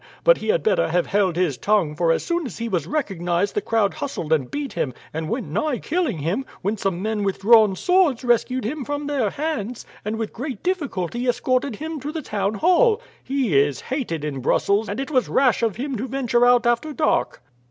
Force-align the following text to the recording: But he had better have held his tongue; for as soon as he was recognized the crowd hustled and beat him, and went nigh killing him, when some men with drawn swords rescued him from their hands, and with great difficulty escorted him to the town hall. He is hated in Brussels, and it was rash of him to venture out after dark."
But 0.23 0.37
he 0.39 0.47
had 0.47 0.63
better 0.63 0.87
have 0.87 1.05
held 1.05 1.35
his 1.35 1.59
tongue; 1.59 1.95
for 1.95 2.11
as 2.11 2.25
soon 2.25 2.47
as 2.47 2.57
he 2.57 2.67
was 2.67 2.87
recognized 2.87 3.53
the 3.53 3.61
crowd 3.61 3.93
hustled 3.93 4.33
and 4.33 4.49
beat 4.49 4.73
him, 4.73 4.95
and 5.13 5.29
went 5.29 5.45
nigh 5.45 5.77
killing 5.77 6.17
him, 6.17 6.43
when 6.63 6.75
some 6.75 7.03
men 7.03 7.23
with 7.23 7.41
drawn 7.41 7.75
swords 7.75 8.23
rescued 8.23 8.65
him 8.65 8.83
from 8.83 9.05
their 9.05 9.29
hands, 9.29 9.85
and 10.03 10.17
with 10.17 10.33
great 10.33 10.63
difficulty 10.63 11.27
escorted 11.27 11.75
him 11.75 11.99
to 11.99 12.11
the 12.11 12.23
town 12.23 12.55
hall. 12.55 12.99
He 13.23 13.55
is 13.55 13.79
hated 13.81 14.25
in 14.25 14.39
Brussels, 14.41 14.89
and 14.89 14.99
it 14.99 15.11
was 15.11 15.29
rash 15.29 15.61
of 15.61 15.75
him 15.75 15.95
to 15.97 16.07
venture 16.07 16.47
out 16.47 16.65
after 16.65 16.93
dark." 16.93 17.43